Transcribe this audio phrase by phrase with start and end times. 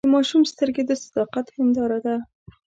[0.05, 2.15] د ماشوم سترګې د صداقت هنداره ده.